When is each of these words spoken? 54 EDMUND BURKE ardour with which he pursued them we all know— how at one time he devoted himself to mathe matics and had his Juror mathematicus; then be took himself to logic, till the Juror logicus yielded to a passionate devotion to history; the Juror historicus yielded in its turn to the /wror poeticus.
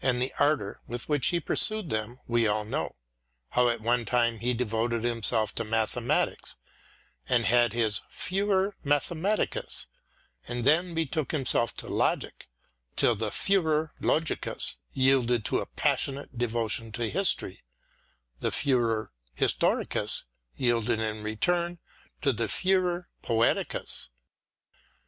54 0.01 0.07
EDMUND 0.07 0.19
BURKE 0.31 0.41
ardour 0.41 0.81
with 0.87 1.09
which 1.09 1.27
he 1.27 1.39
pursued 1.39 1.91
them 1.91 2.17
we 2.27 2.47
all 2.47 2.65
know— 2.65 2.95
how 3.51 3.69
at 3.69 3.81
one 3.81 4.03
time 4.03 4.39
he 4.39 4.51
devoted 4.51 5.03
himself 5.03 5.53
to 5.53 5.63
mathe 5.63 5.95
matics 6.03 6.55
and 7.29 7.45
had 7.45 7.73
his 7.73 8.01
Juror 8.09 8.73
mathematicus; 8.83 9.85
then 10.47 10.95
be 10.95 11.05
took 11.05 11.31
himself 11.31 11.75
to 11.75 11.87
logic, 11.87 12.47
till 12.95 13.13
the 13.15 13.29
Juror 13.29 13.93
logicus 13.99 14.73
yielded 14.91 15.45
to 15.45 15.59
a 15.59 15.67
passionate 15.67 16.35
devotion 16.35 16.91
to 16.93 17.07
history; 17.07 17.61
the 18.39 18.49
Juror 18.49 19.11
historicus 19.35 20.23
yielded 20.55 20.99
in 20.99 21.23
its 21.27 21.39
turn 21.41 21.77
to 22.21 22.33
the 22.33 22.45
/wror 22.47 23.05
poeticus. 23.21 24.09